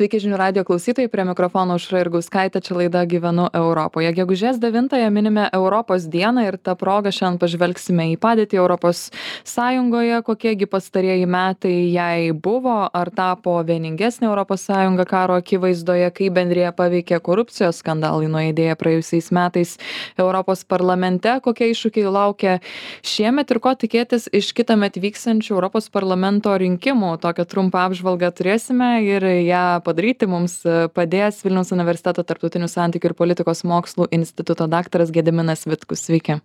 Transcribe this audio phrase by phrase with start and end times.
[0.00, 4.08] Sveiki žinių radio klausytojai, prie mikrofono užra ir gauskaitė, čia laida Gyvenu Europoje.
[4.16, 9.10] Gegužės 9-ąją minime Europos dieną ir tą progą šiandien pažvelgsime į padėtį Europos
[9.44, 16.72] Sąjungoje, kokiegi pastarieji metai jai buvo, ar tapo vieningesnė Europos Sąjunga karo akivaizdoje, kaip bendrėje
[16.80, 19.74] paveikė korupcijos skandalai nuėdėję praėjusiais metais
[20.16, 22.56] Europos parlamente, kokie iššūkiai laukia
[23.04, 27.18] šiemet ir ko tikėtis iš kitą metą vykstančių Europos parlamento rinkimų.
[27.20, 33.18] Tokią trumpą apžvalgą turėsime ir ją padaryti mums e, padės Vilniaus universiteto tarptautinių santykių ir
[33.18, 36.06] politikos mokslų instituto daktaras Gediminas Vitkus.
[36.06, 36.40] Sveiki.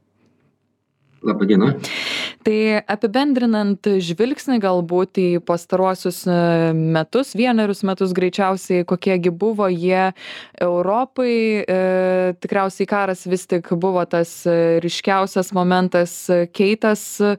[1.26, 1.72] Labadiena.
[2.46, 2.58] Tai
[2.92, 6.36] apibendrinant žvilgsnį galbūt į pastaruosius e,
[6.76, 10.12] metus, vienerius metus greičiausiai, kokiegi buvo jie
[10.62, 11.34] Europai,
[11.66, 11.80] e,
[12.38, 14.36] tikriausiai karas vis tik buvo tas
[14.86, 16.14] ryškiausias momentas
[16.54, 17.36] keitas e,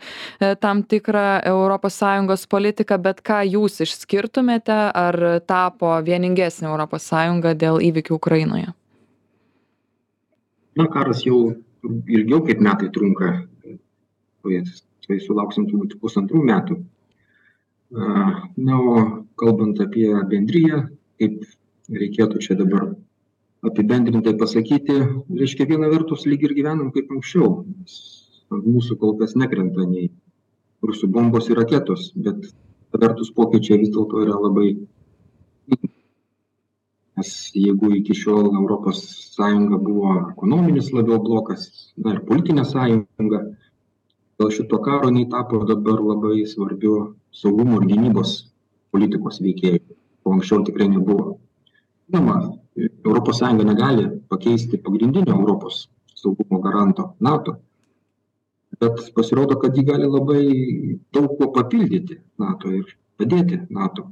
[0.59, 7.11] tam tikrą ES politiką, bet ką jūs išskirtumėte, ar tapo vieningesnė ES
[7.55, 8.75] dėl įvykių Ukrainoje?
[10.77, 11.55] Na, karas jau
[11.87, 13.37] ilgiau kaip metai trunka
[15.07, 16.79] tai sulauksim turbūt pusantrų metų.
[17.97, 18.95] Na, o
[19.39, 20.87] kalbant apie bendryją,
[21.21, 21.45] kaip
[21.93, 22.89] reikėtų čia dabar
[23.67, 24.97] apibendrintai pasakyti,
[25.41, 27.65] reiškia viena vertus lyg ir gyvenam kaip anksčiau.
[28.51, 30.11] Mūsų kol kas nekrenta nei
[30.87, 32.47] rusų bombos ir raketos, bet
[32.97, 34.75] vertus pokyčiai vis dėlto yra labai.
[37.17, 38.51] Nes jeigu iki šiol
[39.37, 43.41] Sąjunga buvo ekonominis labiau blokas, na ir politinė sąjunga,
[44.41, 48.37] dėl šito karo jinai tapo dabar labai svarbiu saugumo ir gynybos
[48.93, 49.83] politikos veikėju,
[50.23, 51.39] ko anksčiau tikrai nebuvo.
[52.09, 52.37] Žinoma,
[52.77, 57.57] Europos Sąjunga negali pakeisti pagrindinio Europos saugumo garanto NATO,
[58.81, 60.45] bet pasirodo, kad ji gali labai
[61.13, 64.11] daug ko papildyti NATO ir padėti NATO.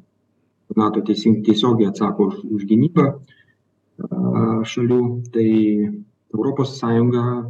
[0.77, 3.04] NATO tiesiogiai atsako už, už gynybą
[4.65, 5.00] šalių,
[5.34, 5.48] tai
[6.34, 7.44] Europos Sąjunga,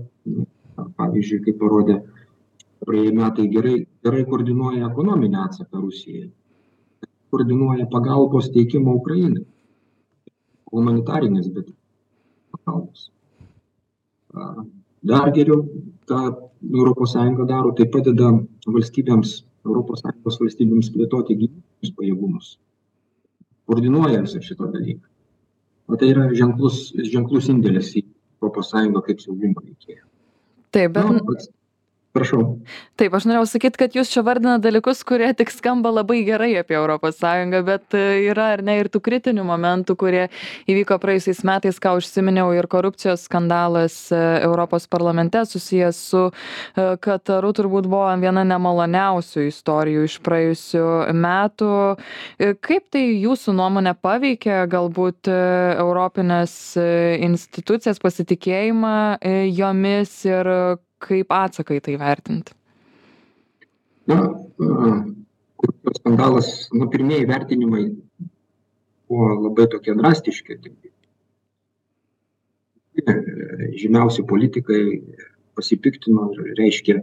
[0.99, 2.01] pavyzdžiui, kaip parodė
[2.89, 6.29] praėję metai gerai gerai koordinuoja ekonominį atsaką rusijai.
[7.33, 9.45] Koordinuoja pagalbos teikimą ukrainai.
[10.75, 11.71] Humanitarinės bet
[12.55, 13.09] pagalbos.
[15.05, 15.65] Dar geriau
[16.09, 18.31] ką sąjunga daro tai padeda
[18.67, 19.35] valstybėms
[19.65, 22.55] sąjungos valstybėms plėtoti gynybinius pajėgumus.
[23.69, 25.07] Koordinuoja visą šitą dalyką.
[25.89, 28.05] O tai yra ženklus ženklus indėlis į
[28.45, 30.05] sąjungą kaip saugumo veikėją
[30.75, 31.05] Taip, bet...
[31.07, 31.37] Nu,
[32.15, 32.61] Prašau.
[32.95, 36.77] Taip, aš norėjau sakyti, kad jūs čia vardina dalykus, kurie tik skamba labai gerai apie
[36.79, 37.17] ES,
[37.67, 40.29] bet e, yra ar ne ir tų kritinių momentų, kurie
[40.71, 47.51] įvyko praėjusiais metais, ką užsiminiau, ir korupcijos skandalas e, Europos parlamente susijęs su e, Kataru
[47.59, 50.87] turbūt buvo viena nemaloniausių istorijų iš praėjusių
[51.19, 51.73] metų.
[52.63, 58.97] Kaip tai jūsų nuomonė paveikė galbūt Europinės institucijas pasitikėjimą
[59.51, 60.55] jomis ir
[61.05, 62.57] kaip atsaką į tai vertinti?
[64.11, 64.19] Na,
[64.59, 67.85] korupcijos skandalas, nu, pirmieji vertinimai
[69.09, 70.59] buvo labai tokie drastiški.
[73.81, 74.83] Žymiausi politikai
[75.57, 77.01] pasipiktino ir reiškė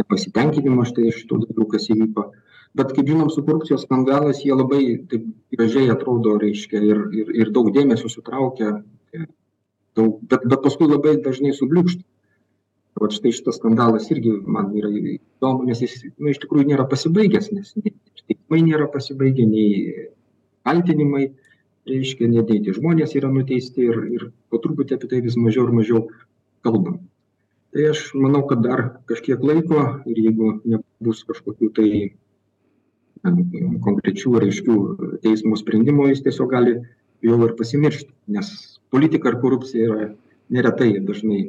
[0.00, 2.26] nepasitenkinimą štai iš to dalykų, kas įvyko.
[2.76, 7.52] Bet kaip žinom, su korupcijos skandalas jie labai taip gražiai atrodo, reiškia, ir, ir, ir
[7.54, 8.74] daug dėmesio sutraukia,
[9.96, 12.04] daug, bet, bet paskui labai dažnai subliūkšta
[13.00, 17.50] vat štai šitas skandalas irgi man yra įdomu nes jis nu iš tikrųjų nėra pasibaigęs
[17.52, 17.92] nes nei
[18.24, 20.06] teismai nėra pasibaigę nei
[20.66, 21.26] kaltinimai
[21.86, 26.06] reiškia tie žmonės yra nuteisti ir ir po truputį apie tai vis mažiau ir mažiau
[26.66, 27.00] kalbam
[27.76, 31.90] tai aš manau kad dar kažkiek laiko ir jeigu nebus kažkokių tai
[33.86, 34.76] konkrečių ar aiškių
[35.24, 36.78] teismo sprendimų jis tiesiog gali
[37.26, 38.52] jau ir pasimiršti nes
[38.94, 40.08] politika ir korupcija yra
[40.52, 41.40] neretai dažnai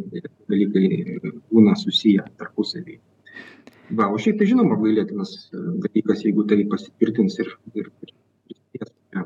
[0.49, 1.19] dalykai
[1.51, 2.99] būna susiję tarpusavy.
[3.97, 8.13] Va, o šiaip tai žinoma gailėtinas dalykas, jeigu tai pasitvirtins ir, ir, ir
[8.47, 9.23] prisidės prie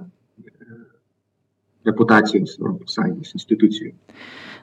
[1.89, 3.95] reputacijos Europos Sąjungos institucijų.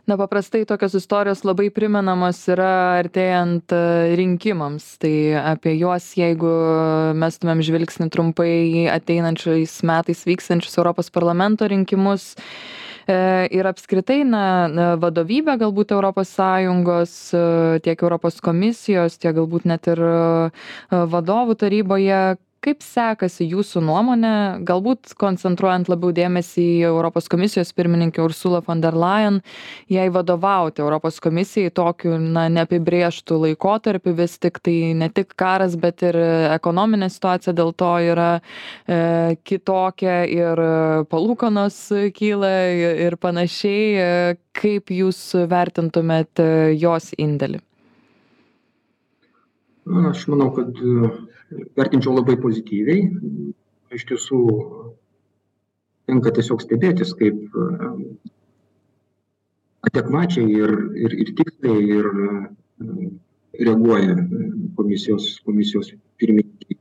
[0.08, 3.74] Na, paprastai tokios istorijos labai primenamos yra artėjant
[4.16, 4.86] rinkimams.
[5.02, 5.12] Tai
[5.50, 6.52] apie juos, jeigu
[7.18, 8.52] mestumėm žvilgsnį trumpai
[8.94, 14.42] ateinančiais metais vykstančius Europos parlamento rinkimus, E, ir apskritai na
[15.00, 17.40] vadovybė galbūt europos sąjungos e,
[17.84, 20.12] tiek europos komisijos tiek galbūt net ir e,
[21.14, 22.20] vadovų taryboje
[22.64, 24.32] kaip sekasi jūsų nuomone
[24.66, 29.40] galbūt koncentruojant labiau dėmesį į europos komisijos pirmininkę ursulą fon der lajen
[29.92, 36.18] jai vadovauti europos komisijai tokiu na neapibrėžtu laikotarpiu vis tiktai ne tik karas bet ir
[36.56, 40.64] ekonominė situacija dėl to yra e, kitokia ir
[41.12, 41.80] palūkanos
[42.18, 42.52] kyla
[43.06, 43.86] ir panašiai.
[43.98, 45.20] E, kaip jūs
[45.50, 46.50] vertintumėt e,
[46.80, 47.67] jos indėlį
[49.88, 51.10] Na, aš manau, kad e,
[51.78, 53.06] vertinčiau labai pozityviai.
[53.96, 54.40] Iš tiesų,
[56.08, 57.68] tenka tiesiog stebėtis, kaip e,
[59.88, 60.74] adekvačiai ir,
[61.04, 62.32] ir, ir tiksliai ir e,
[63.64, 64.18] reaguoja
[64.76, 66.76] komisijos, komisijos pirmininkė,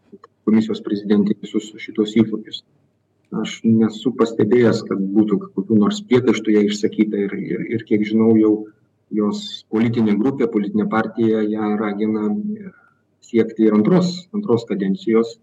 [0.48, 2.64] komisijos prezidentė visus šitos iššūkius.
[3.42, 8.34] Aš nesu pastebėjęs, kad būtų kokių nors priekaištų ją išsakyta ir, ir, ir kiek žinau,
[8.40, 8.54] jau
[9.16, 12.30] jos politinė grupė, politinė partija ją ragina
[13.28, 15.38] siekti ir antros, antros kadencijos.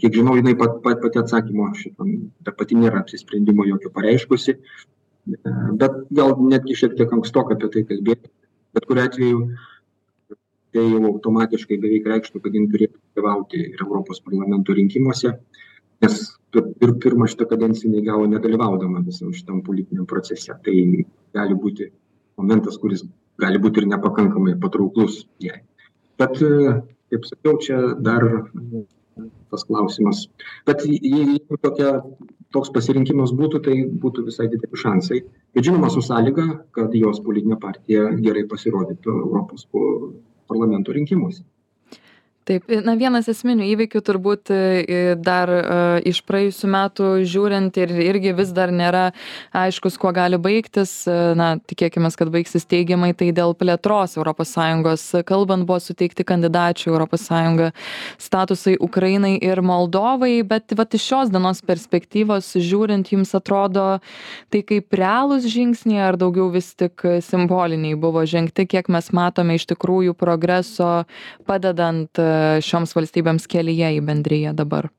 [0.00, 2.12] Kiek žinau, jinai pat, pat, pati atsakymo šitam,
[2.44, 4.54] ta pati nėra apsisprendimo jokio pareiškusi,
[5.80, 8.32] bet gal netgi šiek tiek ankstoka apie tai kalbėti.
[8.72, 9.42] Bet kuriu atveju
[10.72, 15.34] tai jau automatiškai beveik reikštų, kad jin turėtų dalyvauti ir Europos parlamento rinkimuose,
[16.02, 16.22] nes
[16.56, 20.56] ir pirmą šitą kadenciją jinai gavo nedalyvaudama visam šitam politiniam procese.
[20.64, 20.78] Tai
[21.36, 21.90] gali būti
[22.40, 23.04] momentas, kuris
[23.42, 25.60] gali būti ir nepakankamai patrauklus jai
[26.22, 26.40] bet
[27.12, 28.24] kaip sakiau čia dar
[29.52, 30.26] tas klausimas.
[30.66, 31.98] Bet jeigu tokia
[32.52, 35.20] toks pasirinkimas būtų tai būtų visai dideli šansai.
[35.52, 36.46] Bet žinoma su sąlyga
[36.76, 39.68] kad jos politinė partija gerai pasirodytų europos
[40.48, 41.44] parlamento rinkimuose
[42.48, 45.50] taip na vienas esminių įvykių turbūt i dar
[46.08, 49.04] iš praėjusių metų žiūrint ir irgi vis dar nėra
[49.56, 50.92] aiškus kuo gali baigtis.
[51.38, 55.04] Na tikėkimės kad baigsis teigiamai tai dėl plėtros europos sąjungos.
[55.28, 57.70] Kalbant buvo suteikti kandidačių į europos sąjungą
[58.22, 63.86] statusai ukrainai ir moldovai bet vat iš šios dienos perspektyvos žiūrint jums atrodo
[64.52, 68.66] tai kaip realūs žingsniai ar daugiau vis tik simboliniai buvo žengti?
[68.66, 70.92] Kiek mes matome iš tikrųjų progreso
[71.46, 72.18] padedant
[72.64, 74.90] šioms valstybėms kelyje į bendriją dabar?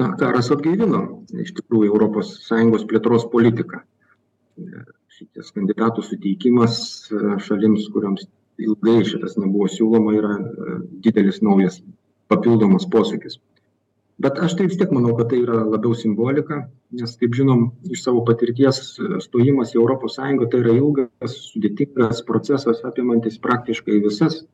[0.00, 1.00] Na, karas atgaivino
[1.38, 3.84] iš tikrųjų Sąjungos plėtros politiką.
[5.14, 6.78] Šitas kandidatų suteikimas
[7.46, 8.26] šalims, kuriams
[8.58, 10.34] ilgai šitas nebuvo siūloma, yra
[11.04, 11.80] didelis naujas
[12.30, 13.38] papildomas posūkis.
[14.24, 16.60] Bet aš tai vis tiek manau, kad tai yra labiau simbolika,
[16.94, 18.80] nes, kaip žinom, iš savo patirties
[19.24, 24.44] stojimas į ES tai yra ilgas, sudėtingas procesas apimantis praktiškai visas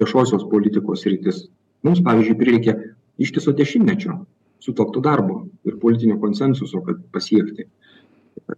[0.00, 1.46] viešosios politikos sritis.
[1.86, 2.76] Mums pavyzdžiui prireikė
[3.22, 4.20] ištiso dešimtmečio
[4.60, 7.68] sutelkto darbo ir politinio konsensuso kad pasiekti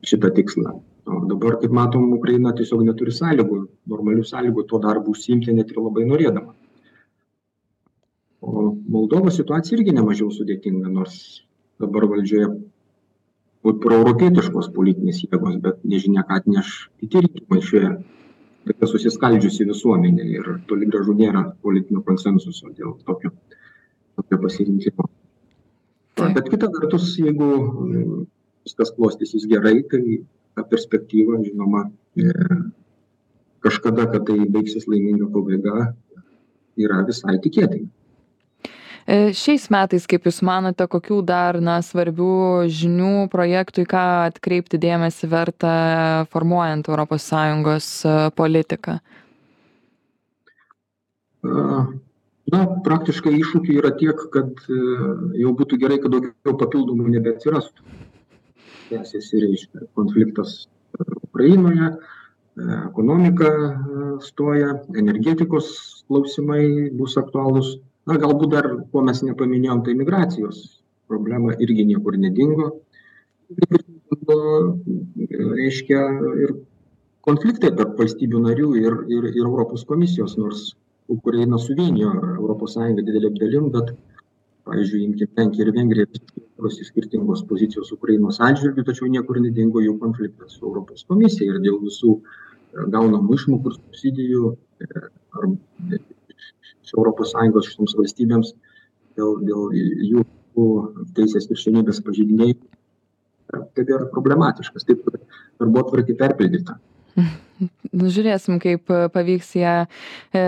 [0.06, 0.79] šitą tikslą.
[1.08, 3.61] O dabar kaip matom ukraina tiesiog neturi sąlygų
[3.93, 6.55] normalių sąlygų tuo darbu užsiimti net ir labai norėdama.
[8.40, 11.17] O moldovos situacija irgi nemažiau sudėtinga nors
[11.81, 12.50] dabar valdžioje
[13.67, 17.90] būt proeuropietiškos politinės jėgos bet nežinia ką atneš kiti rinkimai šioje
[18.68, 23.32] tokia susiskaldžiusi visuomenė ir toli gražu nėra politinio konsensuso dėl tokio,
[24.18, 25.08] tokio pasirinkimo.
[26.18, 26.34] Taip.
[26.36, 28.24] Bet kita vertus, jeigu mm,
[28.66, 30.20] viskas klostysis gerai, tai
[30.58, 31.84] ta perspektyva, žinoma,
[32.18, 32.32] e,
[33.64, 35.92] kažkada, kad tai baigsis laiminga pabaiga,
[36.78, 37.88] yra visai tikėtina.
[39.08, 44.81] E, šiais metais kaip jūs manote kokių dar na svarbių žinių projektų į ką atkreipti
[44.82, 45.70] dėmesį verta
[46.35, 48.99] formuojant europos sąjungos e, politiką?
[52.52, 54.82] Na praktiškai iššūkių yra tiek kad e,
[55.40, 57.88] jau būtų gerai kad daugiau papildomų nebeatsirastų.
[58.92, 60.66] Tęsiasi reiškia konfliktas
[61.23, 61.94] ukrainoje
[62.61, 63.56] ekonomika
[64.21, 65.68] stoja energetikos
[66.11, 70.64] klausimai bus aktualūs na galbūt dar ko mes nepaminėjom tai migracijos
[71.08, 72.70] problema irgi niekur nedingo.
[75.58, 76.02] Reiškia
[76.44, 76.54] ir
[77.28, 80.68] konfliktai tarp valstybių narių ir ir ir europos komisijos nors
[81.16, 83.94] ukraina suvienijo europos sąjungą didelėm dalim bet
[84.68, 90.58] pavyzdžiui imkim lenkiją ir vengriją visiškai skirtingos pozicijos ukrainos atžvilgiu tačiau niekur nedingo jų konfliktas
[90.58, 92.14] su europos komisija ir dėl visų
[92.94, 94.54] gaunamų išmokų ir subsidijų
[95.38, 95.50] ar
[96.88, 98.52] iš europos sąjungos šitoms valstybėms
[99.18, 99.78] dėl dėl
[100.11, 100.26] jų
[101.16, 105.21] teisės viršenybės pažeidinėjimų tebėra problematiškas taip kad
[105.61, 106.78] darbotvarkė perpildyta
[107.90, 110.42] Nu, žiūrėsim, kaip pavyks ją e,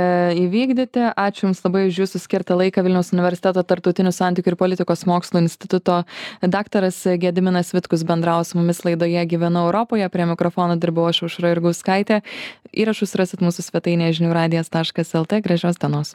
[0.45, 1.09] įvykdyti.
[1.19, 6.05] Ačiū Jums labai už Jūsų skirtą laiką Vilniaus universiteto tartutinių santykių ir politikos mokslo instituto
[6.45, 10.07] daktaras Gediminas Vitkus bendravo su mumis laidoje Gyvenu Europoje.
[10.15, 12.23] Prie mikrofono dirbau aš Užra ir Gauskaitė.
[12.71, 15.43] Įrašus rasit mūsų svetainėje žinių radijas.lt.
[15.43, 16.15] Gražios dienos.